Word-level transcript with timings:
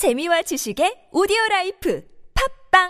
재미와 0.00 0.40
지식의 0.40 1.10
오디오 1.12 1.36
life 1.50 2.02
팟빵 2.70 2.88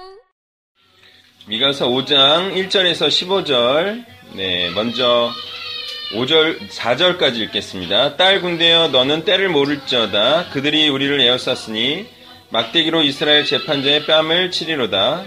미가서 1.48 1.88
5장 1.88 2.54
1절에서 2.54 3.08
15절. 3.08 4.04
네, 4.36 4.70
먼저 4.70 5.32
5절 6.14 6.68
4절까지 6.68 7.38
읽겠습니다. 7.38 8.16
딸 8.16 8.40
군대여 8.40 8.90
너는 8.92 9.24
떼를 9.24 9.48
모을지어다 9.48 10.50
그들이 10.50 10.88
우리를 10.88 11.20
에워쌌으니 11.20 12.06
막대기로 12.50 13.02
이스라엘 13.02 13.44
재판자의 13.44 14.06
뺨을 14.06 14.52
치리로다. 14.52 15.24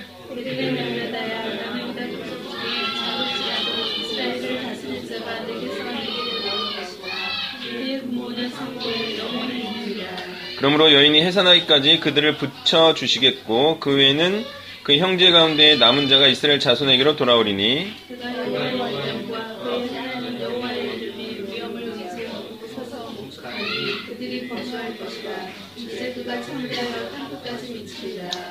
그러므로 10.64 10.94
여인이 10.94 11.22
해산하기까지 11.22 12.00
그들을 12.00 12.38
붙여 12.38 12.94
주시겠고 12.94 13.82
그 13.82 13.98
외에는 13.98 14.46
그 14.84 14.96
형제 14.96 15.30
가운데 15.30 15.76
남은 15.76 16.08
자가 16.08 16.28
이스라엘 16.28 16.62
자손에게로 16.62 17.18
돌아오리니. 17.18 17.94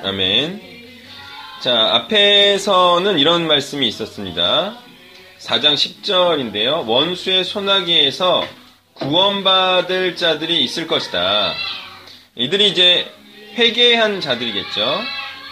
아멘. 0.03 0.61
자, 1.61 1.95
앞에서는 1.95 3.17
이런 3.17 3.47
말씀이 3.47 3.87
있었습니다. 3.87 4.77
4장 5.39 5.73
10절인데요. 5.73 6.87
원수의 6.87 7.43
소나기에서 7.43 8.47
구원받을 8.93 10.15
자들이 10.15 10.63
있을 10.63 10.85
것이다. 10.85 11.55
이들이 12.35 12.69
이제 12.69 13.11
회개한 13.55 14.21
자들이겠죠. 14.21 15.01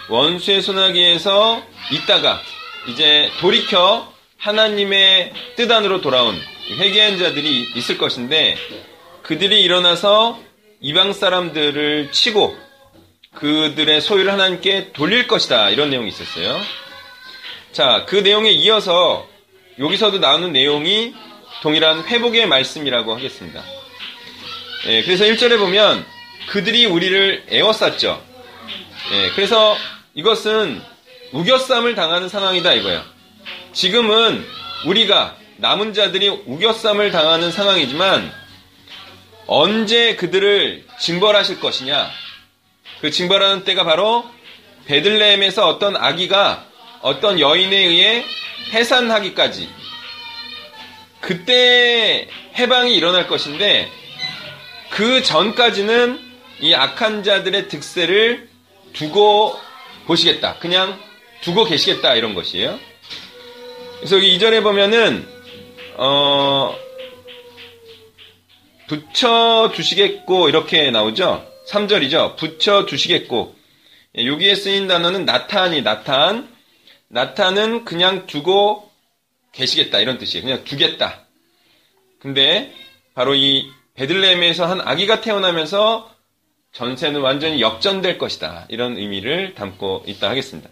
원수의 0.09 0.61
소나기에서 0.61 1.63
있다가 1.91 2.41
이제 2.87 3.29
돌이켜 3.39 4.11
하나님의 4.37 5.31
뜻 5.55 5.71
안으로 5.71 6.01
돌아온 6.01 6.39
회개한 6.79 7.19
자들이 7.19 7.67
있을 7.75 7.97
것인데 7.99 8.57
그들이 9.21 9.61
일어나서 9.61 10.39
이방 10.79 11.13
사람들을 11.13 12.11
치고 12.11 12.57
그들의 13.35 14.01
소유를 14.01 14.31
하나님께 14.31 14.93
돌릴 14.93 15.27
것이다. 15.27 15.69
이런 15.69 15.91
내용이 15.91 16.09
있었어요. 16.09 16.59
자, 17.71 18.05
그 18.07 18.15
내용에 18.15 18.49
이어서 18.49 19.27
여기서도 19.77 20.17
나오는 20.17 20.51
내용이 20.51 21.13
동일한 21.61 22.03
회복의 22.05 22.47
말씀이라고 22.47 23.15
하겠습니다. 23.15 23.63
예, 24.87 25.03
그래서 25.03 25.25
1절에 25.25 25.59
보면 25.59 26.05
그들이 26.47 26.85
우리를 26.85 27.45
애워쌌죠. 27.49 28.23
예, 29.13 29.29
그래서 29.31 29.77
이것은 30.13 30.81
우겨쌈을 31.31 31.95
당하는 31.95 32.29
상황이다 32.29 32.73
이거예요. 32.73 33.03
지금은 33.73 34.45
우리가 34.85 35.37
남은 35.57 35.93
자들이 35.93 36.27
우겨쌈을 36.29 37.11
당하는 37.11 37.51
상황이지만 37.51 38.31
언제 39.47 40.15
그들을 40.15 40.85
징벌하실 40.99 41.59
것이냐? 41.59 42.09
그 43.01 43.11
징벌하는 43.11 43.63
때가 43.63 43.83
바로 43.83 44.25
베들레헴에서 44.85 45.67
어떤 45.67 45.95
아기가 45.95 46.65
어떤 47.01 47.39
여인에 47.39 47.75
의해 47.75 48.25
해산하기까지 48.73 49.69
그때 51.19 52.27
해방이 52.57 52.95
일어날 52.95 53.27
것인데 53.27 53.89
그 54.89 55.23
전까지는 55.23 56.30
이 56.61 56.73
악한 56.73 57.23
자들의 57.23 57.67
득세를 57.67 58.49
두고 58.93 59.59
보시겠다. 60.05 60.59
그냥 60.59 60.99
두고 61.41 61.65
계시겠다 61.65 62.15
이런 62.15 62.35
것이에요. 62.35 62.79
그래서 63.97 64.17
여기 64.17 64.37
2절에 64.37 64.63
보면은 64.63 65.27
어 65.97 66.75
붙여 68.87 69.71
주시겠고 69.73 70.49
이렇게 70.49 70.91
나오죠. 70.91 71.47
3절이죠. 71.67 72.35
붙여 72.35 72.85
주시겠고 72.85 73.55
예, 74.17 74.25
여기에 74.27 74.55
쓰인 74.55 74.87
단어는 74.87 75.25
나탄이 75.25 75.81
나탄 75.81 76.53
나탄은 77.07 77.85
그냥 77.85 78.27
두고 78.27 78.91
계시겠다 79.53 79.99
이런 79.99 80.17
뜻이에요. 80.17 80.45
그냥 80.45 80.63
두겠다. 80.63 81.25
근데 82.19 82.73
바로 83.13 83.35
이 83.35 83.69
베들레헴에서 83.95 84.65
한 84.65 84.81
아기가 84.81 85.21
태어나면서 85.21 86.10
전세는 86.73 87.21
완전히 87.21 87.61
역전될 87.61 88.17
것이다. 88.17 88.65
이런 88.69 88.97
의미를 88.97 89.55
담고 89.55 90.03
있다 90.07 90.29
하겠습니다. 90.29 90.69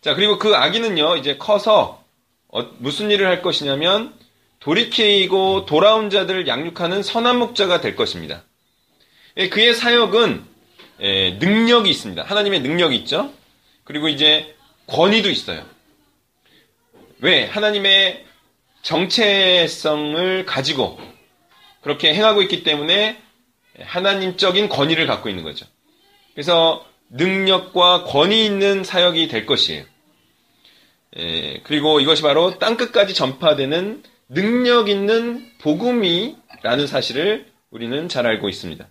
자, 0.00 0.14
그리고 0.14 0.38
그 0.38 0.54
아기는요, 0.54 1.16
이제 1.16 1.36
커서 1.36 2.02
어, 2.48 2.62
무슨 2.78 3.10
일을 3.10 3.26
할 3.26 3.40
것이냐면 3.42 4.14
돌이키고 4.60 5.66
돌아온 5.66 6.10
자들을 6.10 6.46
양육하는 6.46 7.02
선한 7.02 7.38
목자가 7.38 7.80
될 7.80 7.96
것입니다. 7.96 8.44
예, 9.36 9.48
그의 9.48 9.74
사역은 9.74 10.44
예, 11.00 11.30
능력이 11.40 11.88
있습니다. 11.88 12.22
하나님의 12.22 12.60
능력이 12.60 12.96
있죠. 12.98 13.32
그리고 13.84 14.08
이제 14.08 14.54
권위도 14.86 15.30
있어요. 15.30 15.64
왜? 17.20 17.44
하나님의 17.46 18.26
정체성을 18.82 20.44
가지고 20.44 21.00
그렇게 21.80 22.14
행하고 22.14 22.42
있기 22.42 22.62
때문에 22.64 23.21
하나님적인 23.84 24.68
권위를 24.68 25.06
갖고 25.06 25.28
있는 25.28 25.44
거죠. 25.44 25.66
그래서 26.34 26.84
능력과 27.10 28.04
권위 28.04 28.44
있는 28.44 28.84
사역이 28.84 29.28
될 29.28 29.46
것이에요. 29.46 29.84
예, 31.18 31.60
그리고 31.64 32.00
이것이 32.00 32.22
바로 32.22 32.58
땅끝까지 32.58 33.14
전파되는 33.14 34.02
능력 34.28 34.88
있는 34.88 35.46
복음이라는 35.60 36.86
사실을 36.86 37.46
우리는 37.70 38.08
잘 38.08 38.26
알고 38.26 38.48
있습니다. 38.48 38.88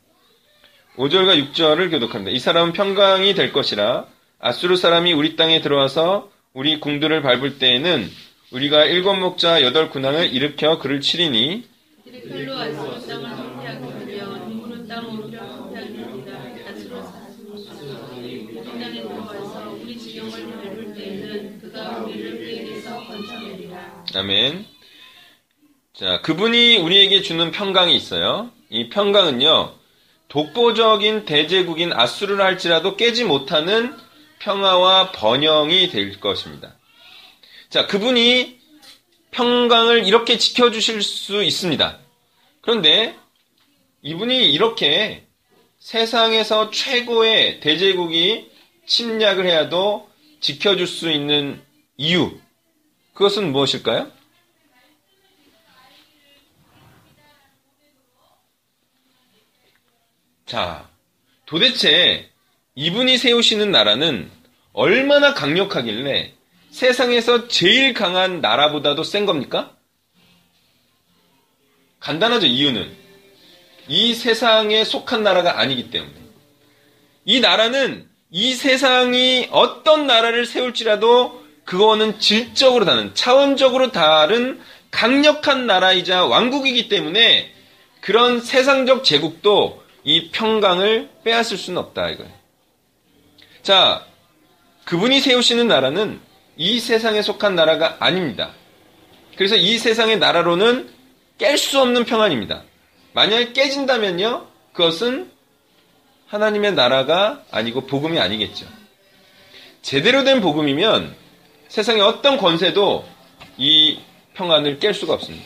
5절과 0.97 1.53
6절을 1.53 1.89
교독합니다. 1.89 2.31
이 2.31 2.39
사람은 2.39 2.73
평강이 2.73 3.33
될 3.33 3.53
것이라 3.53 4.05
아수르 4.39 4.75
사람이 4.75 5.13
우리 5.13 5.35
땅에 5.35 5.61
들어와서 5.61 6.29
우리 6.53 6.79
궁들을 6.79 7.21
밟을 7.21 7.59
때에는 7.59 8.09
우리가 8.51 8.85
일곱 8.85 9.15
목자 9.15 9.61
여덟 9.61 9.89
군왕을 9.89 10.33
일으켜 10.33 10.77
그를 10.77 10.99
치리니 10.99 11.63
그들이 12.03 12.27
별로 12.27 12.57
알수 12.57 13.07
땅을 13.07 13.29
황폐하게 13.29 14.19
하며 14.19 14.37
눈물은 14.45 14.87
땅 14.87 15.07
오히려 15.07 15.41
황폐하게 15.41 16.03
합니다. 16.03 17.13
아수로 17.29 17.57
사람이 17.57 18.47
우리 18.49 18.63
땅에 18.63 18.91
들어와서 18.91 19.77
우리 19.81 19.97
지경을 19.97 20.31
밟을 20.31 20.93
때에는 20.93 21.61
그가 21.61 21.99
우리를 21.99 22.37
그에게서 22.39 22.99
건져내리라. 23.05 24.00
아멘. 24.13 24.65
자, 25.93 26.21
그분이 26.21 26.77
우리에게 26.77 27.21
주는 27.21 27.51
평강이 27.51 27.95
있어요. 27.95 28.51
이 28.69 28.89
평강은요, 28.89 29.75
독보적인 30.27 31.25
대제국인 31.25 31.93
아수르를 31.93 32.43
할지라도 32.43 32.97
깨지 32.97 33.23
못하는 33.23 33.95
평화와 34.39 35.11
번영이 35.11 35.89
될 35.89 36.19
것입니다. 36.19 36.75
자, 37.69 37.87
그분이 37.87 38.59
평강을 39.31 40.05
이렇게 40.05 40.37
지켜주실 40.37 41.01
수 41.03 41.43
있습니다. 41.43 41.99
그런데 42.61 43.15
이분이 44.01 44.51
이렇게 44.51 45.25
세상에서 45.79 46.69
최고의 46.71 47.59
대제국이 47.59 48.49
침략을 48.87 49.45
해야도 49.45 50.09
지켜줄 50.41 50.87
수 50.87 51.09
있는 51.09 51.61
이유, 51.97 52.37
그것은 53.13 53.51
무엇일까요? 53.51 54.11
자, 60.45 60.89
도대체 61.45 62.29
이분이 62.75 63.17
세우시는 63.17 63.71
나라는 63.71 64.29
얼마나 64.73 65.33
강력하길래 65.33 66.33
세상에서 66.71 67.47
제일 67.47 67.93
강한 67.93 68.41
나라보다도 68.41 69.03
센 69.03 69.25
겁니까? 69.25 69.77
간단하죠, 71.99 72.47
이유는. 72.47 72.97
이 73.87 74.13
세상에 74.13 74.83
속한 74.83 75.23
나라가 75.23 75.59
아니기 75.59 75.89
때문에. 75.91 76.13
이 77.25 77.39
나라는 77.39 78.09
이 78.29 78.53
세상이 78.53 79.49
어떤 79.51 80.07
나라를 80.07 80.45
세울지라도 80.45 81.40
그거는 81.71 82.19
질적으로 82.19 82.83
다른, 82.83 83.15
차원적으로 83.15 83.93
다른 83.93 84.59
강력한 84.91 85.67
나라이자 85.67 86.25
왕국이기 86.25 86.89
때문에 86.89 87.49
그런 88.01 88.41
세상적 88.41 89.05
제국도 89.05 89.81
이 90.03 90.31
평강을 90.31 91.07
빼앗을 91.23 91.57
수는 91.57 91.81
없다, 91.81 92.09
이거예요. 92.09 92.29
자, 93.63 94.05
그분이 94.83 95.21
세우시는 95.21 95.69
나라는 95.69 96.19
이 96.57 96.81
세상에 96.81 97.21
속한 97.21 97.55
나라가 97.55 97.95
아닙니다. 98.01 98.51
그래서 99.37 99.55
이 99.55 99.77
세상의 99.77 100.19
나라로는 100.19 100.89
깰 101.37 101.55
수 101.55 101.79
없는 101.79 102.03
평안입니다. 102.03 102.63
만약에 103.13 103.53
깨진다면요, 103.53 104.45
그것은 104.73 105.31
하나님의 106.27 106.73
나라가 106.73 107.45
아니고 107.49 107.87
복음이 107.87 108.19
아니겠죠. 108.19 108.65
제대로 109.81 110.25
된 110.25 110.41
복음이면 110.41 111.21
세상의 111.71 112.01
어떤 112.01 112.35
권세도 112.35 113.05
이 113.57 113.97
평안을 114.33 114.79
깰 114.79 114.93
수가 114.93 115.13
없습니다. 115.13 115.45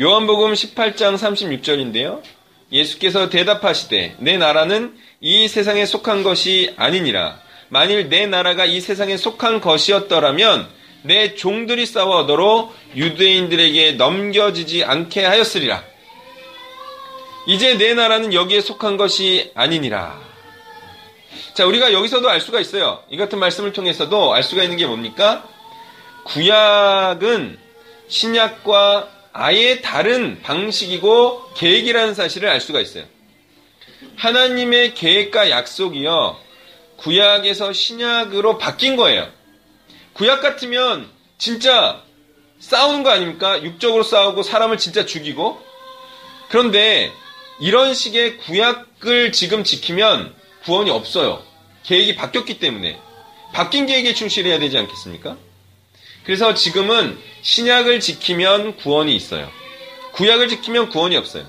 요한복음 0.00 0.52
18장 0.52 1.16
36절인데요. 1.16 2.22
예수께서 2.72 3.28
대답하시되 3.28 4.16
내 4.18 4.36
나라는 4.36 4.98
이 5.20 5.46
세상에 5.46 5.86
속한 5.86 6.24
것이 6.24 6.74
아니니라. 6.76 7.38
만일 7.68 8.08
내 8.08 8.26
나라가 8.26 8.64
이 8.64 8.80
세상에 8.80 9.16
속한 9.16 9.60
것이었더라면 9.60 10.68
내 11.02 11.36
종들이 11.36 11.86
싸워 11.86 12.24
너로 12.24 12.74
유대인들에게 12.96 13.92
넘겨지지 13.92 14.82
않게 14.82 15.24
하였으리라. 15.24 15.84
이제 17.46 17.78
내 17.78 17.94
나라는 17.94 18.34
여기에 18.34 18.60
속한 18.60 18.96
것이 18.96 19.52
아니니라. 19.54 20.25
자, 21.56 21.64
우리가 21.64 21.94
여기서도 21.94 22.28
알 22.28 22.42
수가 22.42 22.60
있어요. 22.60 23.02
이 23.08 23.16
같은 23.16 23.38
말씀을 23.38 23.72
통해서도 23.72 24.34
알 24.34 24.42
수가 24.42 24.62
있는 24.62 24.76
게 24.76 24.84
뭡니까? 24.84 25.48
구약은 26.24 27.58
신약과 28.08 29.08
아예 29.32 29.80
다른 29.80 30.42
방식이고 30.42 31.54
계획이라는 31.54 32.12
사실을 32.12 32.50
알 32.50 32.60
수가 32.60 32.82
있어요. 32.82 33.04
하나님의 34.16 34.92
계획과 34.92 35.48
약속이요. 35.48 36.36
구약에서 36.98 37.72
신약으로 37.72 38.58
바뀐 38.58 38.96
거예요. 38.96 39.26
구약 40.12 40.42
같으면 40.42 41.08
진짜 41.38 42.02
싸우는 42.58 43.02
거 43.02 43.08
아닙니까? 43.08 43.62
육적으로 43.62 44.02
싸우고 44.02 44.42
사람을 44.42 44.76
진짜 44.76 45.06
죽이고. 45.06 45.58
그런데 46.50 47.10
이런 47.60 47.94
식의 47.94 48.36
구약을 48.36 49.32
지금 49.32 49.64
지키면 49.64 50.34
구원이 50.66 50.90
없어요. 50.90 51.45
계획이 51.86 52.16
바뀌었기 52.16 52.58
때문에. 52.58 53.00
바뀐 53.52 53.86
계획에 53.86 54.12
충실해야 54.12 54.58
되지 54.58 54.76
않겠습니까? 54.78 55.36
그래서 56.24 56.54
지금은 56.54 57.18
신약을 57.42 58.00
지키면 58.00 58.76
구원이 58.76 59.14
있어요. 59.14 59.50
구약을 60.12 60.48
지키면 60.48 60.88
구원이 60.90 61.16
없어요. 61.16 61.46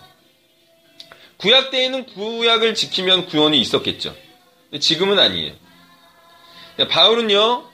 구약 1.37 1.71
때에는 1.71 2.05
구약을 2.05 2.75
지키면 2.75 3.27
구원이 3.27 3.59
있었겠죠. 3.59 4.15
지금은 4.79 5.19
아니에요. 5.19 5.53
바울은요, 6.89 7.65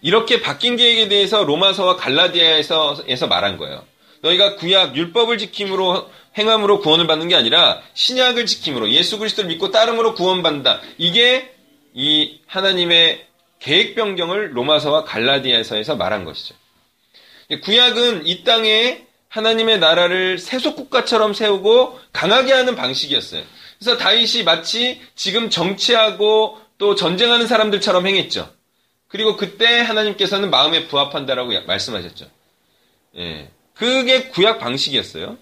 이렇게 0.00 0.40
바뀐 0.40 0.76
계획에 0.76 1.08
대해서 1.08 1.44
로마서와 1.44 1.96
갈라디아에서 1.96 3.04
에서 3.06 3.28
말한 3.28 3.56
거예요. 3.56 3.84
너희가 4.22 4.56
구약 4.56 4.96
율법을 4.96 5.38
지킴으로 5.38 6.10
행함으로 6.38 6.80
구원을 6.80 7.06
받는 7.06 7.28
게 7.28 7.36
아니라 7.36 7.82
신약을 7.94 8.46
지킴으로 8.46 8.90
예수 8.90 9.18
그리스도를 9.18 9.48
믿고 9.48 9.70
따름으로 9.70 10.14
구원받는다. 10.14 10.80
이게 10.98 11.52
이 11.94 12.40
하나님의 12.46 13.26
계획 13.58 13.94
변경을 13.94 14.56
로마서와 14.56 15.04
갈라디아서에서 15.04 15.96
말한 15.96 16.24
것이죠. 16.24 16.54
구약은 17.62 18.26
이 18.26 18.44
땅에 18.44 19.06
하나님의 19.28 19.78
나라를 19.78 20.38
세속 20.38 20.76
국가처럼 20.76 21.32
세우고 21.32 21.98
강하게 22.12 22.52
하는 22.52 22.76
방식이었어요. 22.76 23.42
그래서 23.78 23.96
다윗이 23.98 24.44
마치 24.44 25.00
지금 25.14 25.48
정치하고 25.48 26.60
또 26.78 26.94
전쟁하는 26.94 27.46
사람들처럼 27.46 28.06
행했죠. 28.06 28.52
그리고 29.08 29.36
그때 29.36 29.80
하나님께서는 29.80 30.50
마음에 30.50 30.86
부합한다라고 30.88 31.52
말씀하셨죠. 31.66 32.26
예. 33.16 33.50
그게 33.74 34.28
구약 34.28 34.58
방식이었어요. 34.58 35.38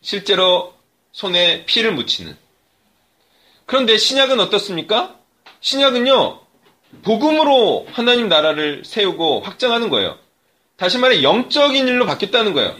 실제로 0.00 0.74
손에 1.12 1.64
피를 1.64 1.92
묻히는. 1.92 2.36
그런데 3.66 3.96
신약은 3.96 4.40
어떻습니까? 4.40 5.17
신약은요, 5.60 6.40
복음으로 7.02 7.86
하나님 7.92 8.28
나라를 8.28 8.82
세우고 8.84 9.40
확장하는 9.40 9.88
거예요. 9.90 10.18
다시 10.76 10.98
말해 10.98 11.22
영적인 11.22 11.86
일로 11.86 12.06
바뀌었다는 12.06 12.52
거예요. 12.52 12.76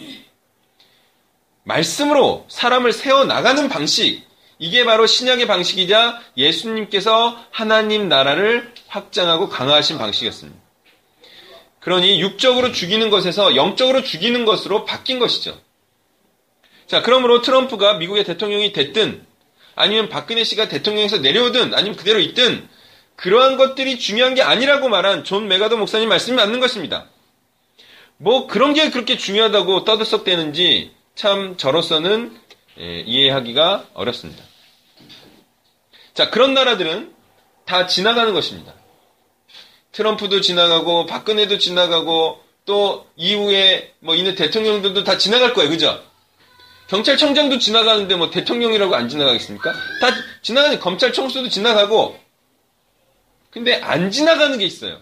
말씀으로 1.65 2.47
사람을 2.49 2.93
세워 2.93 3.25
나가는 3.25 3.69
방식. 3.69 4.27
이게 4.59 4.85
바로 4.85 5.07
신약의 5.07 5.47
방식이자 5.47 6.21
예수님께서 6.37 7.39
하나님 7.51 8.09
나라를 8.09 8.73
확장하고 8.89 9.49
강화하신 9.49 9.99
방식이었습니다. 9.99 10.59
그러니 11.81 12.21
육적으로 12.21 12.73
죽이는 12.73 13.11
것에서 13.11 13.55
영적으로 13.55 14.03
죽이는 14.03 14.45
것으로 14.45 14.85
바뀐 14.85 15.19
것이죠. 15.19 15.61
자, 16.87 17.03
그러므로 17.03 17.43
트럼프가 17.43 17.95
미국의 17.95 18.25
대통령이 18.25 18.73
됐든 18.73 19.25
아니면 19.79 20.09
박근혜 20.09 20.45
씨가 20.45 20.69
대통령에서 20.69 21.19
내려오든 21.19 21.75
아니면 21.75 21.97
그대로 21.97 22.19
있든 22.21 22.69
그러한 23.17 23.57
것들이 23.57 23.99
중요한 23.99 24.35
게 24.35 24.43
아니라고 24.43 24.89
말한 24.89 25.25
존 25.25 25.49
맥아더 25.49 25.76
목사님 25.77 26.09
말씀이 26.09 26.37
맞는 26.37 26.61
것입니다. 26.61 27.09
뭐 28.17 28.47
그런 28.47 28.75
게 28.75 28.91
그렇게 28.91 29.17
중요하다고 29.17 29.85
떠들썩대는지 29.85 30.93
참 31.15 31.57
저로서는 31.57 32.39
예, 32.81 33.01
이해하기가 33.01 33.89
어렵습니다. 33.95 34.45
자, 36.15 36.31
그런 36.31 36.55
나라들은 36.55 37.13
다 37.65 37.87
지나가는 37.87 38.33
것입니다. 38.33 38.75
트럼프도 39.93 40.41
지나가고 40.41 41.07
박근혜도 41.07 41.59
지나가고 41.59 42.41
또 42.65 43.07
이후에 43.17 43.95
뭐 44.01 44.15
있는 44.15 44.35
대통령들도 44.35 45.03
다 45.05 45.19
지나갈 45.19 45.55
거예요. 45.55 45.71
그죠? 45.71 46.03
경찰청장도 46.88 47.58
지나가는데 47.58 48.17
뭐 48.17 48.31
대통령이라고 48.31 48.94
안 48.94 49.08
지나가겠습니까? 49.08 49.73
다 49.73 50.08
지나가는 50.43 50.79
검찰 50.81 51.12
총수도 51.12 51.49
지나가고 51.49 52.19
근데 53.50 53.75
안 53.82 54.11
지나가는 54.11 54.56
게 54.58 54.64
있어요. 54.64 54.99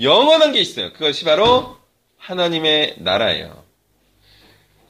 영원한 0.00 0.52
게 0.52 0.60
있어요. 0.60 0.92
그것이 0.92 1.24
바로 1.24 1.76
하나님의 2.18 2.96
나라예요. 2.98 3.64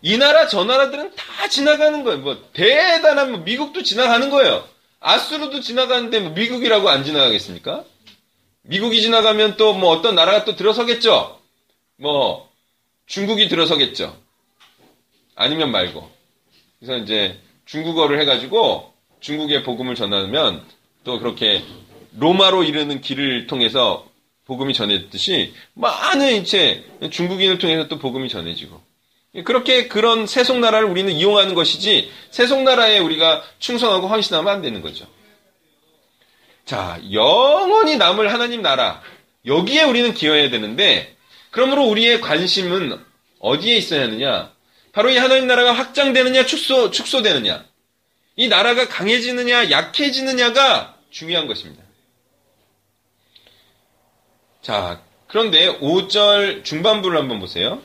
이 0.03 0.19
나라 0.19 0.49
저 0.49 0.65
나라들은 0.65 1.15
다 1.15 1.49
지나가는 1.49 2.05
거예요. 2.05 2.19
뭐 2.21 2.51
대단한 2.53 3.31
뭐 3.33 3.41
미국도 3.41 3.83
지나가는 3.83 4.29
거예요. 4.31 4.67
아수르도 5.01 5.61
지나가는데 5.61 6.21
뭐 6.21 6.31
미국이라고 6.33 6.89
안 6.91 7.05
지나가겠습니까? 7.05 7.85
미국이 8.63 9.01
지나가면 9.03 9.57
또 9.57 9.75
뭐 9.75 9.91
어떤 9.91 10.15
나라가 10.15 10.45
또 10.45 10.57
들어서겠죠. 10.57 11.39
뭐 11.97 12.51
중국이 13.07 13.49
들어서겠죠. 13.49 14.24
아니면 15.35 15.71
말고. 15.71 16.11
그래서 16.79 16.99
이제 16.99 17.39
중국어를 17.67 18.21
해가지고 18.21 18.93
중국의 19.21 19.63
복음을 19.63 19.95
전하면 19.95 20.65
또 21.03 21.19
그렇게 21.19 21.63
로마로 22.19 22.65
이르는 22.65 23.01
길을 23.01 23.47
통해서 23.47 24.07
복음이 24.47 24.75
전해졌듯이 24.75 25.55
많은 25.75 26.43
이체 26.43 26.85
중국인을 27.11 27.59
통해서 27.59 27.89
또 27.89 27.99
복음이 27.99 28.29
전해지고 28.29 28.81
그렇게 29.45 29.89
그런 29.89 30.27
세속 30.27 30.59
나라를 30.59 30.87
우리는 30.87 31.11
이용하는 31.13 31.55
것이지 31.55 32.11
세속 32.31 32.63
나라에 32.63 32.99
우리가 32.99 33.43
충성하고 33.59 34.07
헌신하면 34.07 34.53
안 34.53 34.63
되는 34.63 34.81
거죠. 34.81 35.07
자, 36.65 37.01
영원히 37.11 37.97
남을 37.97 38.33
하나님 38.33 38.63
나라 38.63 39.03
여기에 39.47 39.85
우리는 39.85 40.15
기여해야 40.15 40.51
되는데 40.51 41.17
그러므로 41.51 41.85
우리의 41.85 42.21
관심은 42.21 42.99
어디에 43.41 43.77
있어야 43.77 44.03
하느냐? 44.03 44.54
바로 44.95 45.11
이 45.11 45.17
하나님 45.19 45.49
나라가 45.49 45.73
확장되느냐 45.73 46.47
축소 46.47 46.91
축소되느냐? 46.91 47.65
이 48.37 48.49
나라가 48.49 48.89
강해지느냐 48.89 49.71
약해지느냐가 49.71 50.97
중요한 51.11 51.49
것입니다. 51.49 51.83
자, 54.63 55.03
그런데 55.27 55.79
5절 55.81 56.65
중반부를 56.65 57.19
한번 57.19 57.41
보세요. 57.41 57.83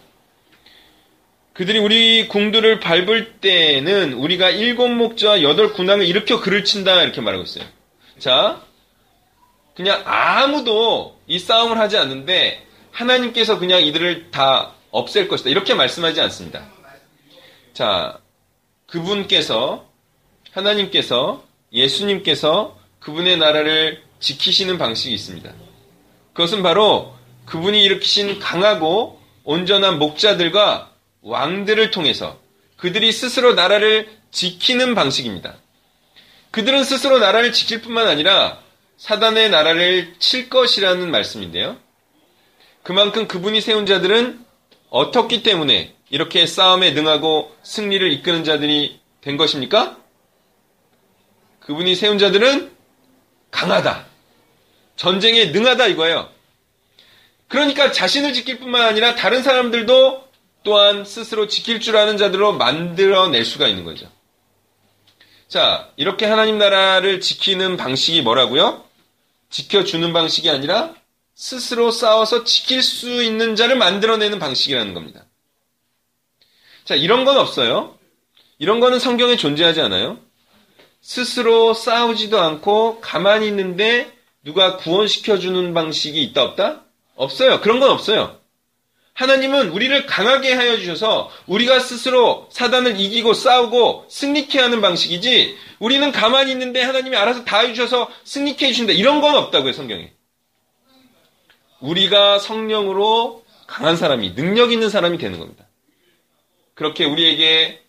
그들이 1.53 1.79
우리 1.79 2.27
궁들을 2.27 2.79
밟을 2.79 3.39
때는 3.41 4.13
우리가 4.13 4.51
일곱 4.51 4.89
목자와 4.89 5.41
여덟 5.41 5.73
군왕을 5.73 6.05
일으켜 6.05 6.39
그를 6.39 6.63
친다 6.63 7.01
이렇게 7.01 7.21
말하고 7.21 7.43
있어요. 7.43 7.65
자, 8.19 8.61
그냥 9.75 10.01
아무도 10.05 11.19
이 11.27 11.39
싸움을 11.39 11.79
하지 11.79 11.97
않는데 11.97 12.65
하나님께서 12.91 13.57
그냥 13.57 13.81
이들을 13.81 14.29
다 14.29 14.73
없앨 14.91 15.27
것이다 15.27 15.49
이렇게 15.49 15.73
말씀하지 15.73 16.21
않습니다. 16.21 16.78
자, 17.79 18.19
그분께서 18.87 19.87
하나님께서 20.51 21.45
예수님께서 21.71 22.77
그분의 22.99 23.37
나라를 23.37 24.03
지키시는 24.19 24.77
방식이 24.77 25.15
있습니다. 25.15 25.49
그것은 26.33 26.61
바로 26.61 27.15
그분이 27.45 27.81
일으키신 27.81 28.39
강하고 28.39 29.21
온전한 29.45 29.97
목자들과 29.97 30.91
왕들을 31.21 31.91
통해서 31.91 32.37
그들이 32.75 33.13
스스로 33.13 33.53
나라를 33.53 34.09
지키는 34.31 34.93
방식입니다. 34.93 35.55
그들은 36.51 36.83
스스로 36.83 37.17
나라를 37.17 37.53
지킬 37.53 37.81
뿐만 37.81 38.07
아니라 38.07 38.59
사단의 38.97 39.51
나라를 39.51 40.15
칠 40.19 40.49
것이라는 40.49 41.09
말씀인데요. 41.09 41.77
그만큼 42.83 43.29
그분이 43.29 43.61
세운 43.61 43.85
자들은 43.85 44.48
어떻기 44.89 45.43
때문에 45.43 45.93
이렇게 46.09 46.45
싸움에 46.45 46.91
능하고 46.91 47.55
승리를 47.63 48.11
이끄는 48.11 48.43
자들이 48.43 48.99
된 49.21 49.37
것입니까? 49.37 49.97
그분이 51.59 51.95
세운 51.95 52.17
자들은 52.17 52.71
강하다. 53.51 54.05
전쟁에 54.95 55.45
능하다 55.45 55.87
이거예요. 55.87 56.29
그러니까 57.47 57.91
자신을 57.91 58.33
지킬 58.33 58.59
뿐만 58.59 58.83
아니라 58.83 59.15
다른 59.15 59.43
사람들도 59.43 60.29
또한 60.63 61.05
스스로 61.05 61.47
지킬 61.47 61.79
줄 61.79 61.97
아는 61.97 62.17
자들로 62.17 62.53
만들어낼 62.53 63.45
수가 63.45 63.67
있는 63.67 63.85
거죠. 63.85 64.09
자, 65.47 65.89
이렇게 65.95 66.25
하나님 66.25 66.57
나라를 66.57 67.21
지키는 67.21 67.77
방식이 67.77 68.21
뭐라고요? 68.21 68.83
지켜주는 69.49 70.13
방식이 70.13 70.49
아니라 70.49 70.93
스스로 71.39 71.89
싸워서 71.89 72.43
지킬 72.43 72.83
수 72.83 73.23
있는 73.23 73.55
자를 73.55 73.77
만들어내는 73.77 74.39
방식이라는 74.39 74.93
겁니다. 74.93 75.23
자, 76.83 76.95
이런 76.95 77.23
건 77.23 77.37
없어요. 77.37 77.97
이런 78.57 78.81
거는 78.81 78.99
성경에 78.99 79.37
존재하지 79.37 79.79
않아요. 79.79 80.19
스스로 80.99 81.73
싸우지도 81.73 82.41
않고 82.41 82.99
가만히 82.99 83.47
있는데 83.47 84.11
누가 84.43 84.75
구원시켜주는 84.75 85.73
방식이 85.73 86.21
있다 86.23 86.43
없다? 86.43 86.83
없어요. 87.15 87.61
그런 87.61 87.79
건 87.79 87.91
없어요. 87.91 88.37
하나님은 89.13 89.69
우리를 89.69 90.07
강하게 90.07 90.51
하여 90.51 90.75
주셔서 90.75 91.31
우리가 91.47 91.79
스스로 91.79 92.49
사단을 92.51 92.99
이기고 92.99 93.33
싸우고 93.33 94.07
승리케 94.09 94.59
하는 94.59 94.81
방식이지 94.81 95.55
우리는 95.79 96.11
가만히 96.11 96.51
있는데 96.51 96.81
하나님이 96.81 97.15
알아서 97.15 97.45
다 97.45 97.59
해주셔서 97.59 98.11
승리케 98.25 98.65
해주신다. 98.67 98.91
이런 98.91 99.21
건 99.21 99.35
없다고요, 99.35 99.71
성경에. 99.71 100.18
우리가 101.81 102.39
성령으로 102.39 103.43
강한 103.67 103.95
사람이, 103.95 104.35
능력 104.35 104.71
있는 104.71 104.89
사람이 104.89 105.17
되는 105.17 105.39
겁니다. 105.39 105.65
그렇게 106.73 107.05
우리에게 107.05 107.81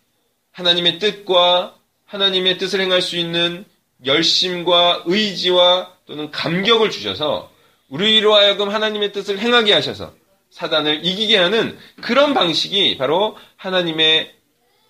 하나님의 0.51 0.99
뜻과 0.99 1.75
하나님의 2.05 2.57
뜻을 2.57 2.81
행할 2.81 3.01
수 3.01 3.17
있는 3.17 3.65
열심과 4.05 5.03
의지와 5.05 5.93
또는 6.05 6.29
감격을 6.31 6.89
주셔서 6.89 7.51
우리로 7.89 8.35
하여금 8.35 8.69
하나님의 8.69 9.11
뜻을 9.11 9.39
행하게 9.39 9.73
하셔서 9.73 10.13
사단을 10.49 11.05
이기게 11.05 11.37
하는 11.37 11.77
그런 12.01 12.33
방식이 12.33 12.97
바로 12.97 13.37
하나님의 13.55 14.33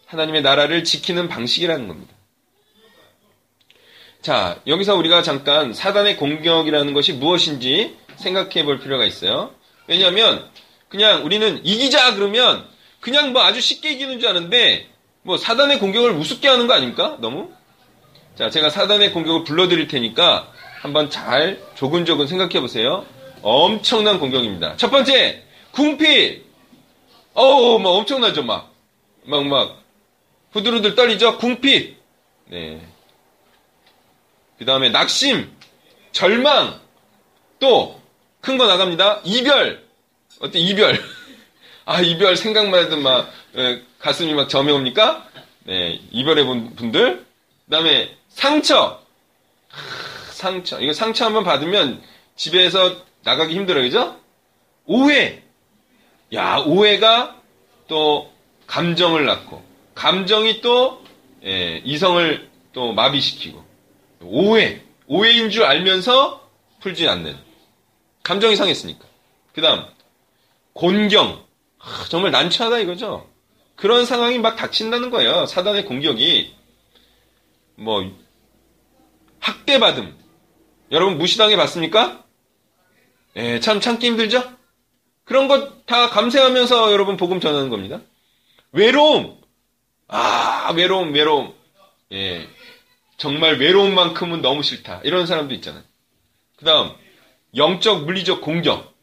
하나님의 0.07 0.41
나라를 0.41 0.83
지키는 0.83 1.29
방식이라는 1.29 1.87
겁니다. 1.87 2.13
자, 4.21 4.61
여기서 4.67 4.95
우리가 4.95 5.23
잠깐 5.23 5.73
사단의 5.73 6.17
공격이라는 6.17 6.93
것이 6.93 7.13
무엇인지 7.13 7.97
생각해 8.21 8.63
볼 8.63 8.79
필요가 8.79 9.05
있어요. 9.05 9.51
왜냐하면 9.87 10.49
그냥 10.89 11.25
우리는 11.25 11.59
이기자 11.65 12.15
그러면 12.15 12.65
그냥 12.99 13.33
뭐 13.33 13.41
아주 13.41 13.59
쉽게 13.59 13.91
이기는 13.91 14.19
줄 14.19 14.29
아는데 14.29 14.87
뭐 15.23 15.37
사단의 15.37 15.79
공격을 15.79 16.11
우습게 16.11 16.47
하는 16.47 16.67
거 16.67 16.73
아닙니까? 16.73 17.17
너무? 17.19 17.51
자, 18.35 18.49
제가 18.49 18.69
사단의 18.69 19.11
공격을 19.11 19.43
불러드릴 19.43 19.87
테니까 19.87 20.51
한번 20.81 21.09
잘 21.09 21.61
조근조근 21.75 22.27
생각해 22.27 22.59
보세요. 22.59 23.05
엄청난 23.41 24.19
공격입니다. 24.19 24.77
첫 24.77 24.89
번째, 24.89 25.43
궁피! 25.71 26.43
어우, 27.33 27.79
막 27.79 27.89
엄청나죠, 27.89 28.43
막. 28.43 28.73
막, 29.23 29.45
막, 29.45 29.83
후들후들 30.51 30.95
떨리죠? 30.95 31.37
궁피! 31.37 31.95
네. 32.45 32.81
그 34.57 34.65
다음에 34.65 34.89
낙심, 34.89 35.51
절망, 36.11 36.79
또, 37.59 38.00
큰 38.41 38.57
거 38.57 38.67
나갑니다. 38.67 39.21
이별! 39.23 39.83
어때, 40.39 40.59
이별? 40.59 40.99
아, 41.85 42.01
이별 42.01 42.35
생각만 42.35 42.85
해도 42.85 42.97
막, 42.97 43.31
에, 43.55 43.81
가슴이 43.99 44.33
막 44.33 44.49
점이 44.49 44.71
옵니까? 44.71 45.27
네, 45.63 45.99
이별해 46.11 46.43
본 46.45 46.75
분들. 46.75 47.25
그 47.65 47.71
다음에 47.71 48.15
상처! 48.29 49.01
상처. 50.31 50.79
이거 50.79 50.93
상처 50.93 51.25
한번 51.25 51.43
받으면 51.43 52.01
집에서 52.35 52.95
나가기 53.23 53.53
힘들어요, 53.53 53.83
그죠? 53.83 54.19
오해! 54.85 55.43
야, 56.33 56.57
오해가 56.65 57.39
또 57.87 58.31
감정을 58.67 59.25
낳고, 59.25 59.63
감정이 59.93 60.61
또, 60.61 61.03
예, 61.45 61.81
이성을 61.85 62.49
또 62.73 62.93
마비시키고, 62.93 63.63
오해! 64.21 64.81
오해인 65.07 65.49
줄 65.51 65.63
알면서 65.63 66.49
풀지 66.79 67.07
않는. 67.07 67.50
감정이 68.23 68.55
상했으니까. 68.55 69.05
그 69.53 69.61
다음, 69.61 69.85
곤경. 70.73 71.43
하, 71.77 72.05
정말 72.05 72.31
난처하다 72.31 72.79
이거죠? 72.79 73.27
그런 73.75 74.05
상황이 74.05 74.37
막 74.39 74.55
닥친다는 74.55 75.09
거예요. 75.09 75.45
사단의 75.45 75.85
공격이. 75.85 76.55
뭐, 77.75 78.11
학대받음. 79.39 80.17
여러분 80.91 81.17
무시당해 81.17 81.55
봤습니까? 81.55 82.23
예, 83.37 83.59
참 83.59 83.79
참기 83.79 84.07
힘들죠? 84.07 84.43
그런 85.23 85.47
것 85.47 85.81
다 85.91 86.09
감세하면서 86.09 86.93
여러분 86.93 87.17
복음 87.17 87.41
전하는 87.41 87.69
겁니다. 87.69 87.99
외로움. 88.71 89.41
아, 90.07 90.71
외로움, 90.73 91.13
외로움. 91.13 91.53
예. 92.13 92.47
정말 93.17 93.59
외로운 93.59 93.93
만큼은 93.93 94.41
너무 94.41 94.63
싫다. 94.63 95.01
이런 95.03 95.25
사람도 95.25 95.53
있잖아요. 95.55 95.83
그 96.55 96.63
다음, 96.63 96.93
영적, 97.55 98.05
물리적 98.05 98.41
공격. 98.41 98.93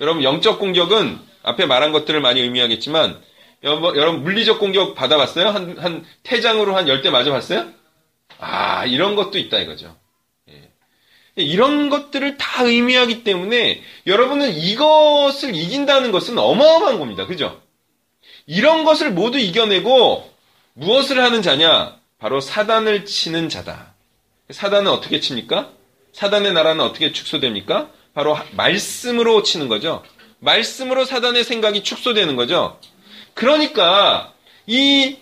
여러분, 0.00 0.22
영적 0.22 0.58
공격은 0.58 1.18
앞에 1.42 1.66
말한 1.66 1.92
것들을 1.92 2.20
많이 2.20 2.40
의미하겠지만, 2.40 3.20
여러분, 3.64 4.22
물리적 4.22 4.58
공격 4.60 4.94
받아봤어요? 4.94 5.48
한, 5.48 5.78
한, 5.78 6.04
태장으로 6.22 6.76
한 6.76 6.86
열 6.88 7.02
대 7.02 7.10
맞아봤어요? 7.10 7.72
아, 8.38 8.84
이런 8.86 9.16
것도 9.16 9.38
있다 9.38 9.58
이거죠. 9.58 9.96
이런 11.36 11.88
것들을 11.88 12.36
다 12.36 12.64
의미하기 12.64 13.22
때문에 13.22 13.80
여러분은 14.08 14.56
이것을 14.56 15.54
이긴다는 15.54 16.10
것은 16.10 16.36
어마어마한 16.36 16.98
겁니다. 16.98 17.26
그죠? 17.26 17.60
이런 18.46 18.84
것을 18.84 19.12
모두 19.12 19.38
이겨내고 19.38 20.28
무엇을 20.74 21.22
하는 21.22 21.42
자냐? 21.42 21.96
바로 22.18 22.40
사단을 22.40 23.04
치는 23.04 23.48
자다. 23.48 23.94
사단은 24.50 24.90
어떻게 24.90 25.20
칩니까? 25.20 25.70
사단의 26.18 26.52
나라는 26.52 26.84
어떻게 26.84 27.12
축소됩니까? 27.12 27.90
바로 28.12 28.36
말씀으로 28.56 29.44
치는 29.44 29.68
거죠. 29.68 30.02
말씀으로 30.40 31.04
사단의 31.04 31.44
생각이 31.44 31.84
축소되는 31.84 32.34
거죠. 32.34 32.80
그러니까 33.34 34.32
이 34.66 35.18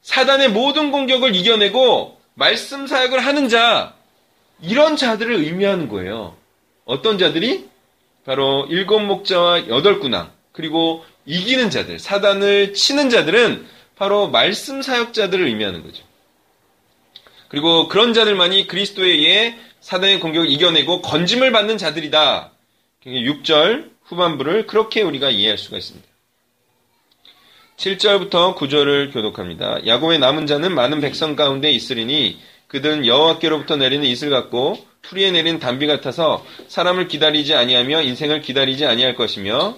사단의 0.00 0.48
모든 0.48 0.92
공격을 0.92 1.36
이겨내고 1.36 2.18
말씀 2.32 2.86
사역을 2.86 3.18
하는 3.18 3.50
자, 3.50 3.94
이런 4.62 4.96
자들을 4.96 5.30
의미하는 5.30 5.88
거예요. 5.88 6.36
어떤 6.86 7.18
자들이? 7.18 7.68
바로 8.24 8.66
일곱 8.70 9.00
목자와 9.00 9.68
여덟 9.68 10.00
군왕, 10.00 10.32
그리고 10.52 11.04
이기는 11.26 11.68
자들, 11.68 11.98
사단을 11.98 12.72
치는 12.72 13.10
자들은 13.10 13.66
바로 13.96 14.28
말씀 14.28 14.80
사역자들을 14.80 15.46
의미하는 15.46 15.82
거죠. 15.82 16.02
그리고 17.48 17.88
그런 17.88 18.14
자들만이 18.14 18.66
그리스도에 18.66 19.08
의해 19.08 19.58
사단의 19.88 20.20
공격을 20.20 20.50
이겨내고 20.50 21.00
건짐을 21.00 21.50
받는 21.50 21.78
자들이다. 21.78 22.52
6절 23.06 23.88
후반부를 24.04 24.66
그렇게 24.66 25.00
우리가 25.00 25.30
이해할 25.30 25.56
수가 25.56 25.78
있습니다. 25.78 26.06
7절부터 27.78 28.54
9절을 28.54 29.14
교독합니다. 29.14 29.86
야곱의 29.86 30.18
남은 30.18 30.46
자는 30.46 30.74
많은 30.74 31.00
백성 31.00 31.36
가운데 31.36 31.70
있으리니 31.70 32.38
그들은 32.66 33.06
여호와께로부터 33.06 33.76
내리는 33.76 34.06
이슬 34.06 34.28
같고 34.28 34.76
풀이에 35.00 35.30
내린 35.30 35.58
단비 35.58 35.86
같아서 35.86 36.44
사람을 36.66 37.08
기다리지 37.08 37.54
아니하며 37.54 38.02
인생을 38.02 38.42
기다리지 38.42 38.84
아니할 38.84 39.14
것이며 39.14 39.74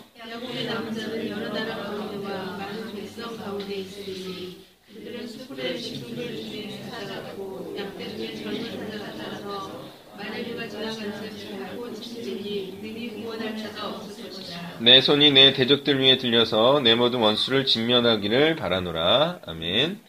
내 14.81 15.01
손이 15.01 15.33
내 15.33 15.53
대적들 15.53 16.01
위에 16.01 16.17
들려서 16.17 16.81
내 16.83 16.95
모든 16.95 17.21
원수를 17.21 17.67
진면하기를 17.67 18.57
바라노라. 18.57 19.41
아멘. 19.47 20.01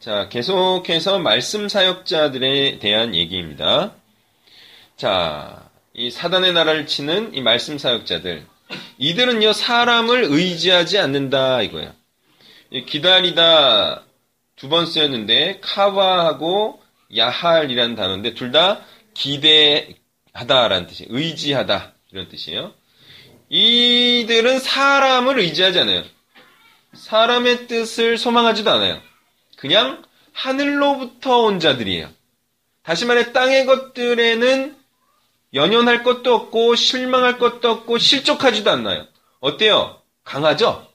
자, 0.00 0.28
계속해서 0.28 1.18
말씀 1.18 1.68
사역자들에 1.68 2.78
대한 2.78 3.14
얘기입니다. 3.14 3.92
자, 4.96 5.68
이 5.92 6.10
사단의 6.10 6.52
나라를 6.54 6.86
치는 6.86 7.34
이 7.34 7.42
말씀 7.42 7.76
사역자들. 7.78 8.46
이들은요, 8.98 9.52
사람을 9.52 10.24
의지하지 10.24 10.98
않는다, 10.98 11.62
이거예요. 11.62 11.92
기다리다 12.86 14.02
두 14.56 14.68
번 14.68 14.86
쓰였는데, 14.86 15.60
카와하고 15.60 16.80
야할이라는 17.14 17.94
단어인데, 17.96 18.34
둘 18.34 18.52
다 18.52 18.80
기대하다라는 19.16 20.86
뜻이에요. 20.86 21.08
의지하다. 21.10 21.94
이런 22.12 22.28
뜻이에요. 22.28 22.72
이들은 23.48 24.58
사람을 24.58 25.38
의지하지 25.38 25.80
않아요. 25.80 26.04
사람의 26.94 27.66
뜻을 27.66 28.18
소망하지도 28.18 28.70
않아요. 28.70 29.00
그냥 29.56 30.02
하늘로부터 30.32 31.42
온 31.42 31.60
자들이에요. 31.60 32.10
다시 32.82 33.04
말해 33.06 33.32
땅의 33.32 33.66
것들에는 33.66 34.76
연연할 35.54 36.02
것도 36.02 36.34
없고 36.34 36.76
실망할 36.76 37.38
것도 37.38 37.70
없고 37.70 37.98
실족하지도 37.98 38.70
않나요? 38.70 39.06
어때요? 39.40 40.00
강하죠? 40.24 40.86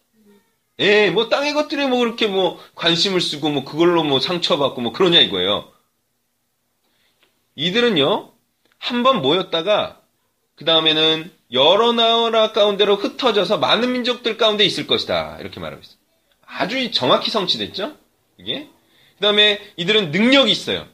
예, 0.80 1.10
뭐 1.10 1.30
땅의 1.30 1.54
것들에 1.54 1.88
뭐 1.88 2.00
그렇게 2.00 2.28
뭐 2.28 2.60
관심을 2.76 3.22
쓰고 3.22 3.50
뭐 3.50 3.64
그걸로 3.64 4.04
뭐 4.04 4.20
상처받고 4.20 4.82
뭐 4.82 4.92
그러냐 4.92 5.20
이거예요. 5.20 5.71
이들은요, 7.56 8.32
한 8.78 9.04
번 9.04 9.22
모였다가 9.22 10.02
그 10.56 10.66
다음에는 10.66 11.32
여러 11.54 11.92
나라 11.92 12.52
가운데로 12.52 12.96
흩어져서 12.96 13.58
많은 13.58 13.92
민족들 13.92 14.38
가운데 14.38 14.64
있을 14.64 14.88
것이다. 14.88 15.38
이렇게 15.40 15.60
말하고 15.60 15.82
있어요. 15.82 15.98
아주 16.46 16.92
정확히 16.92 17.30
성취됐죠? 17.32 17.96
이게. 18.38 18.70
그 19.18 19.22
다음에 19.22 19.60
이들은 19.78 20.12
능력이 20.12 20.52
있어요. 20.52 20.88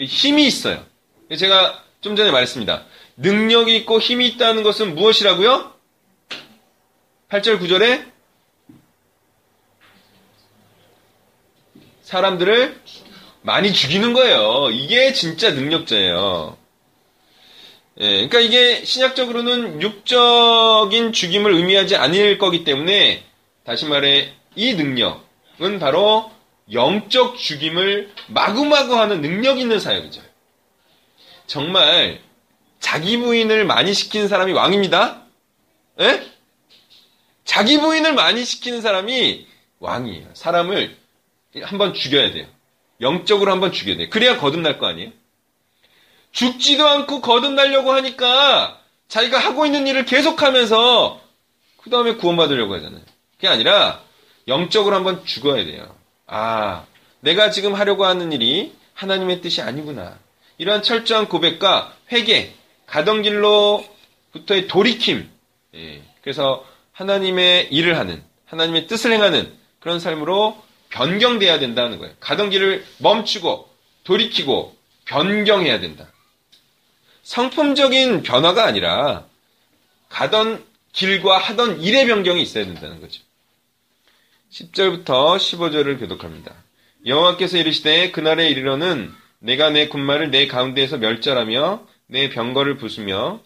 힘이 0.00 0.46
있어요. 0.46 0.84
제가 1.36 1.84
좀 2.00 2.16
전에 2.16 2.30
말했습니다. 2.30 2.84
능력이 3.16 3.76
있고 3.78 4.00
힘이 4.00 4.28
있다는 4.28 4.62
것은 4.62 4.94
무엇이라고요? 4.94 5.72
8절 7.28 7.60
9절에 7.60 8.10
사람들을 12.02 12.80
많이 13.42 13.72
죽이는 13.72 14.12
거예요. 14.12 14.70
이게 14.72 15.12
진짜 15.12 15.50
능력자예요. 15.50 16.56
예, 18.00 18.06
그러니까 18.28 18.40
이게 18.40 18.84
신약적으로는 18.84 19.82
육적인 19.82 21.12
죽임을 21.12 21.52
의미하지 21.52 21.96
않을 21.96 22.38
거기 22.38 22.62
때문에 22.62 23.24
다시 23.64 23.86
말해 23.86 24.32
이 24.54 24.74
능력은 24.74 25.78
바로 25.80 26.30
영적 26.72 27.38
죽임을 27.38 28.12
마구마구 28.28 28.98
하는 28.98 29.20
능력 29.20 29.58
있는 29.58 29.80
사역이죠. 29.80 30.22
정말 31.46 32.20
자기 32.78 33.16
부인을 33.16 33.64
많이 33.64 33.94
시키는 33.94 34.28
사람이 34.28 34.52
왕입니다. 34.52 35.22
예? 36.00 36.22
자기 37.44 37.78
부인을 37.78 38.14
많이 38.14 38.44
시키는 38.44 38.80
사람이 38.80 39.46
왕이에요. 39.80 40.28
사람을 40.34 40.96
한번 41.62 41.94
죽여야 41.94 42.32
돼요. 42.32 42.46
영적으로 43.00 43.52
한번 43.52 43.72
죽여야 43.72 43.96
돼요. 43.96 44.08
그래야 44.10 44.38
거듭날 44.38 44.78
거 44.78 44.86
아니에요? 44.86 45.10
죽지도 46.32 46.86
않고 46.86 47.20
거듭나려고 47.20 47.92
하니까 47.92 48.80
자기가 49.08 49.38
하고 49.38 49.66
있는 49.66 49.86
일을 49.86 50.04
계속하면서 50.04 51.20
그 51.82 51.90
다음에 51.90 52.14
구원받으려고 52.14 52.74
하잖아요. 52.74 53.00
그게 53.36 53.48
아니라 53.48 54.02
영적으로 54.46 54.96
한번 54.96 55.24
죽어야 55.24 55.64
돼요. 55.64 55.94
아, 56.26 56.84
내가 57.20 57.50
지금 57.50 57.74
하려고 57.74 58.04
하는 58.04 58.32
일이 58.32 58.74
하나님의 58.94 59.40
뜻이 59.40 59.62
아니구나. 59.62 60.18
이러한 60.58 60.82
철저한 60.82 61.28
고백과 61.28 61.94
회개, 62.12 62.52
가던 62.86 63.22
길로부터의 63.22 64.66
돌이킴. 64.68 65.30
예, 65.74 66.02
그래서 66.22 66.64
하나님의 66.92 67.68
일을 67.70 67.96
하는, 67.96 68.22
하나님의 68.46 68.86
뜻을 68.86 69.12
행하는 69.12 69.52
그런 69.80 70.00
삶으로 70.00 70.60
변경돼야 70.90 71.58
된다는 71.58 71.98
거예요. 71.98 72.14
가던 72.20 72.50
길을 72.50 72.84
멈추고 72.98 73.68
돌이키고 74.04 74.76
변경해야 75.04 75.80
된다. 75.80 76.08
성품적인 77.22 78.22
변화가 78.22 78.64
아니라 78.64 79.26
가던 80.08 80.64
길과 80.92 81.38
하던 81.38 81.82
일의 81.82 82.06
변경이 82.06 82.40
있어야 82.42 82.64
된다는 82.64 83.00
거죠. 83.00 83.22
10절부터 84.50 85.36
15절을 85.36 85.98
교독합니다. 86.00 86.54
여호와께서 87.06 87.58
이르시되 87.58 88.10
그날에 88.10 88.48
이르러는 88.48 89.12
내가 89.40 89.70
내 89.70 89.88
군마를 89.88 90.30
내 90.30 90.46
가운데에서 90.46 90.96
멸절하며 90.98 91.86
내 92.06 92.30
병거를 92.30 92.78
부수며 92.78 93.40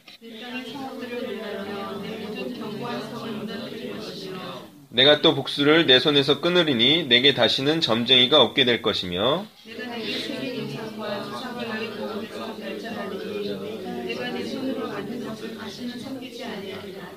내가 4.95 5.23
또 5.23 5.35
복수를 5.35 5.87
내 5.87 5.99
손에서 5.99 6.41
끊으리니 6.41 7.05
내게 7.07 7.33
다시는 7.33 7.81
점쟁이가 7.81 8.43
없게 8.43 8.67
될 8.67 8.83
것이며 8.83 9.47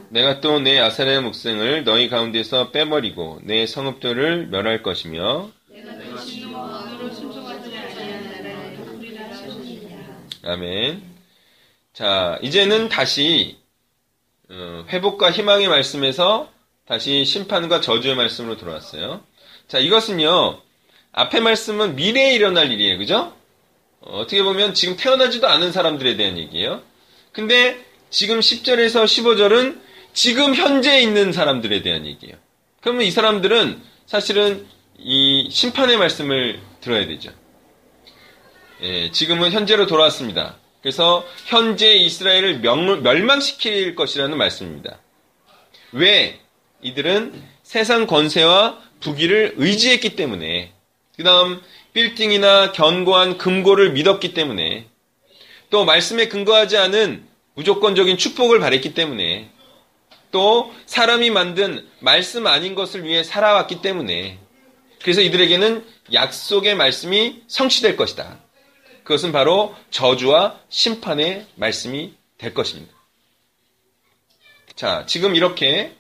내가 0.10 0.40
또 0.40 0.60
내 0.60 0.80
아사레 0.80 1.20
목생을 1.20 1.84
너희 1.84 2.08
가운데서 2.08 2.72
빼버리고 2.72 3.40
내 3.44 3.66
성읍들을 3.68 4.48
멸할 4.48 4.82
것이며 4.82 5.52
아멘. 10.44 11.02
자, 11.92 12.40
이제는 12.42 12.88
다시 12.88 13.58
어, 14.50 14.86
회복과 14.90 15.32
희망의 15.32 15.68
말씀에서 15.68 16.55
다시 16.88 17.26
심판과 17.26 17.82
저주의 17.82 18.16
말씀으로 18.16 18.58
돌아왔어요. 18.58 19.24
자, 19.68 19.80
이것은요. 19.80 20.62
앞의 21.12 21.42
말씀은 21.42 21.96
미래에 21.96 22.36
일어날 22.36 22.72
일이에요. 22.72 22.98
그죠? 22.98 23.34
어, 24.02 24.20
어떻게 24.20 24.44
보면 24.44 24.74
지금 24.74 24.96
태어나지도 24.96 25.48
않은 25.48 25.72
사람들에 25.72 26.16
대한 26.16 26.38
얘기예요. 26.38 26.84
근데 27.32 27.84
지금 28.10 28.40
10절에서 28.40 29.06
15절은 29.06 29.82
지금 30.14 30.54
현재 30.56 31.02
있는 31.02 31.32
사람들에 31.34 31.82
대한 31.82 32.06
얘기예요. 32.06 32.38
그러면 32.82 33.04
이 33.04 33.12
사람들은 33.12 33.82
사실은 34.06 34.68
이 34.98 35.50
심판의 35.50 35.98
말씀을 35.98 36.62
들어야 36.82 37.08
되죠. 37.08 37.32
예, 38.82 39.12
지금은 39.12 39.52
현재로 39.52 39.88
돌아왔습니다. 39.88 40.58
그래서 40.82 41.26
현재 41.46 41.96
이스라엘을 41.96 42.60
명, 42.60 43.02
멸망시킬 43.02 43.96
것이라는 43.96 44.38
말씀입니다. 44.38 45.00
왜? 45.92 46.45
이들은 46.86 47.34
세상 47.64 48.06
권세와 48.06 48.80
부귀를 49.00 49.56
의지했기 49.58 50.16
때문에 50.16 50.72
그 51.16 51.24
다음 51.24 51.60
빌딩이나 51.94 52.74
견고한 52.74 53.40
금고를 53.40 53.94
믿었기 53.94 54.36
때문에 54.36 54.86
또 55.72 55.84
말씀에 55.84 56.28
근거하지 56.28 56.78
않은 56.78 57.26
무조건적인 57.56 58.18
축복을 58.18 58.60
바랬기 58.60 58.94
때문에 58.94 59.50
또 60.30 60.72
사람이 60.86 61.32
만든 61.32 61.88
말씀 62.02 62.46
아닌 62.46 62.76
것을 62.76 63.04
위해 63.04 63.24
살아왔기 63.24 63.82
때문에 63.82 64.38
그래서 65.02 65.22
이들에게는 65.22 65.84
약속의 66.14 66.76
말씀이 66.76 67.42
성취될 67.48 67.98
것이다. 67.98 68.40
그것은 69.04 69.32
바로 69.32 69.76
저주와 69.90 70.60
심판의 70.70 71.48
말씀이 71.56 72.14
될 72.38 72.54
것입니다. 72.54 72.94
자, 74.76 75.06
지금 75.08 75.36
이렇게 75.36 75.96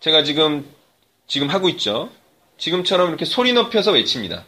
제가 0.00 0.22
지금 0.24 0.68
지금 1.26 1.48
하고 1.48 1.68
있죠. 1.70 2.10
지금처럼 2.58 3.08
이렇게 3.08 3.24
소리 3.24 3.52
높여서 3.52 3.92
외칩니다. 3.92 4.44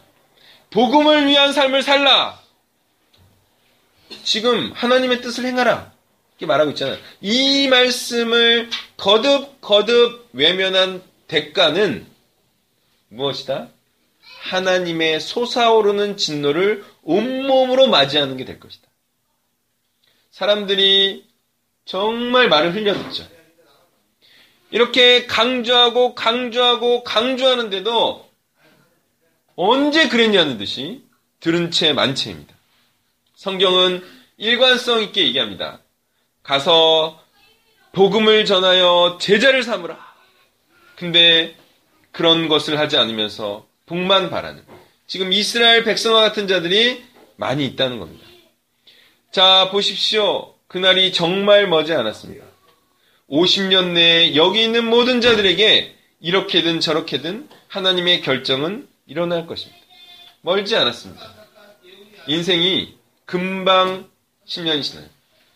복음을 0.71 1.27
위한 1.27 1.53
삶을 1.53 1.83
살라. 1.83 2.39
지금 4.23 4.71
하나님의 4.73 5.21
뜻을 5.21 5.45
행하라. 5.45 5.91
이렇게 6.31 6.45
말하고 6.45 6.71
있잖아요. 6.71 6.97
이 7.21 7.67
말씀을 7.67 8.69
거듭 8.97 9.59
거듭 9.61 10.29
외면한 10.33 11.03
대가는 11.27 12.07
무엇이다? 13.09 13.69
하나님의 14.41 15.19
솟아오르는 15.19 16.17
진노를 16.17 16.85
온몸으로 17.03 17.87
맞이하는 17.87 18.37
게 18.37 18.45
될 18.45 18.59
것이다. 18.59 18.87
사람들이 20.31 21.27
정말 21.85 22.47
말을 22.47 22.73
흘려듣죠. 22.73 23.27
이렇게 24.71 25.25
강조하고 25.25 26.15
강조하고 26.15 27.03
강조하는데도 27.03 28.29
언제 29.55 30.07
그랬냐는 30.07 30.57
듯이 30.57 31.03
들은 31.39 31.71
채 31.71 31.93
만채입니다. 31.93 32.53
성경은 33.35 34.03
일관성 34.37 35.01
있게 35.03 35.25
얘기합니다. 35.27 35.81
가서 36.43 37.21
복음을 37.91 38.45
전하여 38.45 39.17
제자를 39.19 39.63
삼으라. 39.63 39.97
근데 40.95 41.55
그런 42.11 42.47
것을 42.47 42.77
하지 42.79 42.97
않으면서 42.97 43.67
복만 43.85 44.29
바라는 44.29 44.63
지금 45.07 45.33
이스라엘 45.33 45.83
백성과 45.83 46.21
같은 46.21 46.47
자들이 46.47 47.03
많이 47.35 47.65
있다는 47.65 47.99
겁니다. 47.99 48.25
자, 49.31 49.69
보십시오. 49.71 50.55
그날이 50.67 51.11
정말 51.11 51.67
머지 51.67 51.93
않았습니다. 51.93 52.45
50년 53.29 53.91
내에 53.93 54.35
여기 54.35 54.63
있는 54.63 54.85
모든 54.85 55.21
자들에게 55.21 55.95
이렇게든 56.21 56.79
저렇게든 56.79 57.49
하나님의 57.67 58.21
결정은 58.21 58.87
일어날 59.05 59.47
것입니다. 59.47 59.79
멀지 60.41 60.75
않았습니다. 60.75 61.33
인생이 62.27 62.95
금방 63.25 64.09
10년이 64.47 64.83
지나요. 64.83 65.07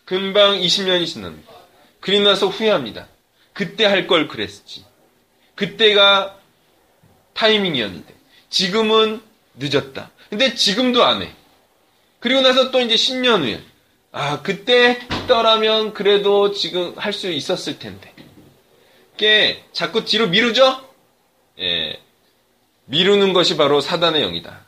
금방 0.05 0.59
20년이 0.59 1.07
지납니다. 1.07 1.51
그리 1.99 2.19
나서 2.19 2.47
후회합니다. 2.47 3.07
그때 3.53 3.85
할 3.85 4.07
걸 4.07 4.27
그랬지. 4.27 4.83
그때가 5.55 6.37
타이밍이었는데. 7.33 8.13
지금은 8.49 9.21
늦었다. 9.55 10.11
근데 10.29 10.53
지금도 10.55 11.03
안 11.03 11.21
해. 11.21 11.31
그리고 12.19 12.41
나서 12.41 12.71
또 12.71 12.79
이제 12.81 12.95
10년 12.95 13.41
후에 13.43 13.61
아 14.13 14.41
그때 14.43 14.99
떠라면 15.27 15.93
그래도 15.93 16.51
지금 16.51 16.93
할 16.97 17.13
수 17.13 17.31
있었을 17.31 17.79
텐데. 17.79 18.13
이게 19.15 19.63
자꾸 19.73 20.05
뒤로 20.05 20.27
미루죠? 20.27 20.87
예. 21.59 21.99
미루는 22.85 23.33
것이 23.33 23.57
바로 23.57 23.81
사단의 23.81 24.21
영이다. 24.21 24.65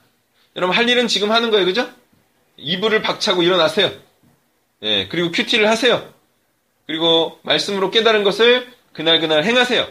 여러분 0.56 0.76
할 0.76 0.90
일은 0.90 1.08
지금 1.08 1.32
하는 1.32 1.52
거예요, 1.52 1.66
그죠? 1.66 1.88
이불을 2.58 3.02
박차고 3.02 3.44
일어나세요. 3.44 3.92
예, 4.84 5.08
그리고 5.08 5.32
큐티를 5.32 5.70
하세요. 5.70 6.12
그리고 6.88 7.40
말씀으로 7.44 7.92
깨달은 7.92 8.24
것을 8.24 8.72
그날그날 8.94 9.44
행하세요. 9.44 9.88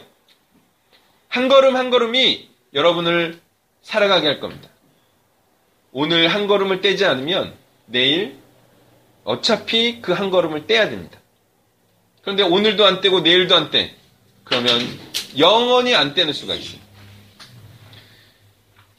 한 1.29 1.49
걸음 1.49 1.77
한 1.77 1.91
걸음이 1.91 2.49
여러분을 2.73 3.41
살아가게 3.83 4.27
할 4.27 4.41
겁니다. 4.41 4.69
오늘 5.93 6.29
한 6.29 6.47
걸음을 6.47 6.81
떼지 6.81 7.05
않으면 7.05 7.55
내일 7.87 8.39
어차피 9.25 10.01
그 10.01 10.13
한 10.13 10.31
걸음을 10.31 10.67
떼야 10.67 10.91
됩니다. 10.91 11.19
그런데 12.23 12.43
오늘도 12.43 12.85
안 12.87 13.01
떼고 13.01 13.21
내일도 13.21 13.55
안 13.57 13.71
떼. 13.71 13.95
그러면 14.45 14.81
영원히 15.39 15.95
안 15.95 16.15
떼는 16.15 16.33
수가 16.33 16.55
있어요. 16.55 16.81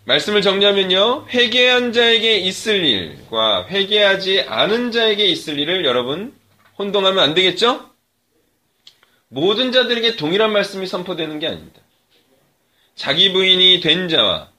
말씀을 0.05 0.41
정리하면요. 0.43 1.27
회개한 1.29 1.91
자에게 1.93 2.37
있을 2.37 2.85
일과 2.85 3.65
회개하지 3.67 4.41
않은 4.41 4.91
자에게 4.91 5.25
있을 5.25 5.57
일을 5.57 5.83
여러분 5.85 6.35
혼동하면 6.77 7.23
안 7.23 7.33
되겠죠? 7.33 7.89
모든 9.29 9.71
자들에게 9.71 10.15
동일한 10.17 10.51
말씀이 10.51 10.85
선포되는 10.85 11.39
게 11.39 11.47
아닙니다. 11.47 11.81
자기 12.95 13.33
부인이 13.33 13.79
된 13.81 14.07
자와 14.07 14.49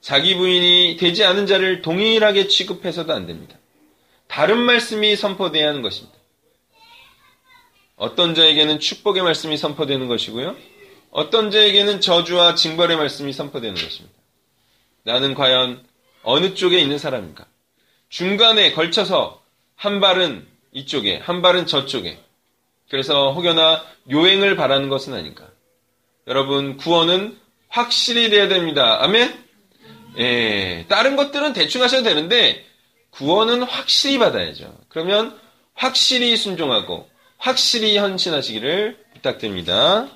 자기 0.00 0.34
부인이 0.34 0.96
되지 0.98 1.24
않은 1.24 1.46
자를 1.46 1.82
동일하게 1.82 2.48
취급해서도 2.48 3.12
안 3.12 3.26
됩니다. 3.26 3.56
다른 4.28 4.58
말씀이 4.58 5.16
선포돼야 5.16 5.68
하는 5.68 5.82
것입니다. 5.82 6.16
어떤 7.96 8.34
자에게는 8.34 8.78
축복의 8.78 9.22
말씀이 9.22 9.56
선포되는 9.56 10.06
것이고요. 10.08 10.56
어떤 11.10 11.50
자에게는 11.50 12.00
저주와 12.00 12.54
징벌의 12.54 12.96
말씀이 12.98 13.32
선포되는 13.32 13.74
것입니다. 13.74 14.14
나는 15.02 15.34
과연 15.34 15.82
어느 16.22 16.54
쪽에 16.54 16.78
있는 16.78 16.98
사람인가? 16.98 17.46
중간에 18.08 18.72
걸쳐서 18.72 19.42
한 19.76 20.00
발은 20.00 20.46
이쪽에, 20.72 21.18
한 21.18 21.40
발은 21.42 21.66
저쪽에. 21.66 22.18
그래서 22.90 23.32
혹여나 23.32 23.84
요행을 24.10 24.56
바라는 24.56 24.88
것은 24.88 25.14
아닌가? 25.14 25.48
여러분, 26.26 26.76
구원은 26.76 27.38
확실히 27.68 28.30
돼야 28.30 28.48
됩니다. 28.48 29.02
아멘? 29.02 29.44
예, 30.18 30.86
다른 30.88 31.16
것들은 31.16 31.52
대충 31.52 31.82
하셔도 31.82 32.02
되는데, 32.04 32.66
구원은 33.16 33.62
확실히 33.62 34.18
받아야죠. 34.18 34.76
그러면 34.88 35.38
확실히 35.74 36.36
순종하고, 36.36 37.08
확실히 37.38 37.96
헌신하시기를 37.96 38.96
부탁드립니다. 39.14 40.08